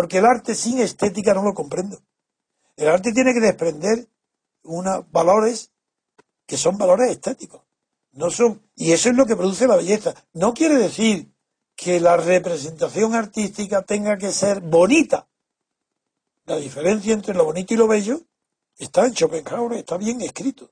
[0.00, 2.00] Porque el arte sin estética no lo comprendo.
[2.74, 4.08] El arte tiene que desprender
[4.62, 5.72] unos valores
[6.46, 7.60] que son valores estéticos.
[8.12, 10.14] No son, y eso es lo que produce la belleza.
[10.32, 11.30] No quiere decir
[11.76, 15.28] que la representación artística tenga que ser bonita.
[16.46, 18.22] La diferencia entre lo bonito y lo bello
[18.78, 20.70] está en Schopenhauer, está bien escrito.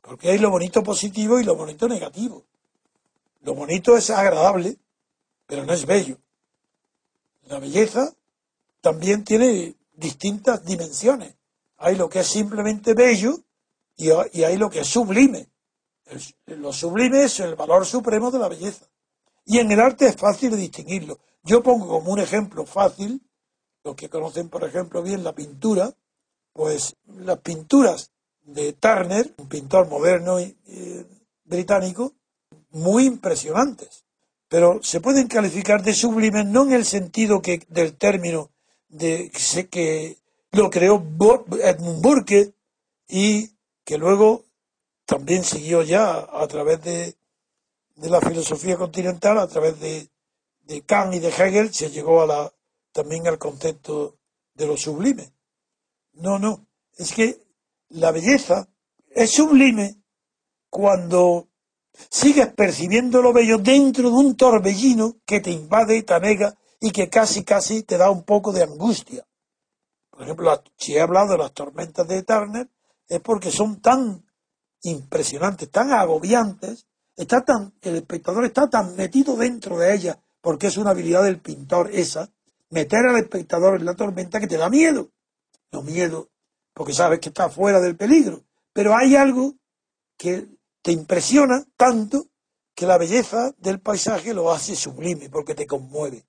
[0.00, 2.44] Porque hay lo bonito positivo y lo bonito negativo.
[3.42, 4.78] Lo bonito es agradable,
[5.46, 6.18] pero no es bello.
[7.50, 8.14] La belleza
[8.80, 11.34] también tiene distintas dimensiones.
[11.78, 13.40] Hay lo que es simplemente bello
[13.96, 15.48] y hay lo que es sublime.
[16.46, 18.86] lo sublime es el valor supremo de la belleza.
[19.44, 21.18] Y en el arte es fácil distinguirlo.
[21.42, 23.20] Yo pongo como un ejemplo fácil,
[23.82, 25.92] los que conocen, por ejemplo, bien la pintura,
[26.52, 28.12] pues las pinturas
[28.42, 30.56] de Turner, un pintor moderno y,
[31.44, 32.14] británico,
[32.70, 34.04] muy impresionantes
[34.50, 38.50] pero se pueden calificar de sublimes no en el sentido que del término
[38.88, 39.30] de
[39.70, 40.18] que
[40.50, 42.52] lo creó Edmund Burke
[43.06, 43.52] y
[43.84, 44.44] que luego
[45.06, 47.14] también siguió ya a través de,
[47.94, 50.10] de la filosofía continental, a través de,
[50.62, 52.52] de Kant y de Hegel, se llegó a la,
[52.90, 54.18] también al concepto
[54.54, 55.32] de lo sublime.
[56.14, 56.66] No, no,
[56.96, 57.40] es que
[57.88, 58.68] la belleza
[59.10, 60.02] es sublime
[60.68, 61.49] cuando
[62.08, 66.90] sigues percibiendo lo bello dentro de un torbellino que te invade y te anega y
[66.90, 69.26] que casi casi te da un poco de angustia.
[70.10, 72.68] Por ejemplo, si he hablado de las tormentas de Turner,
[73.08, 74.24] es porque son tan
[74.82, 76.86] impresionantes, tan agobiantes,
[77.16, 81.40] está tan, el espectador está tan metido dentro de ellas, porque es una habilidad del
[81.40, 82.30] pintor esa,
[82.70, 85.10] meter al espectador en la tormenta que te da miedo.
[85.72, 86.28] No miedo,
[86.72, 88.44] porque sabes que está fuera del peligro.
[88.72, 89.54] Pero hay algo
[90.16, 90.48] que
[90.82, 92.26] te impresiona tanto
[92.74, 96.26] que la belleza del paisaje lo hace sublime porque te conmueve.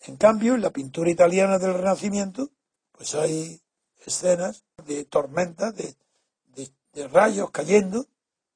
[0.00, 2.50] En cambio, en la pintura italiana del Renacimiento,
[2.92, 3.62] pues hay
[4.04, 5.96] escenas de tormentas, de,
[7.10, 8.06] rayos cayendo,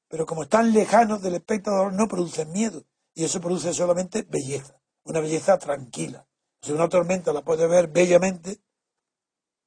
[0.07, 5.19] pero como están lejanos del espectador no producen miedo y eso produce solamente belleza, una
[5.19, 6.25] belleza tranquila.
[6.61, 8.61] Si una tormenta la puede ver bellamente,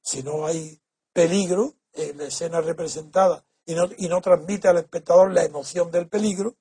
[0.01, 5.31] si no hay peligro en la escena representada y no, y no transmite al espectador
[5.31, 6.55] la emoción del peligro,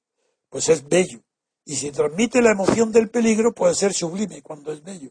[0.49, 1.21] pues es bello.
[1.65, 5.11] Y si transmite la emoción del peligro, puede ser sublime cuando es bello.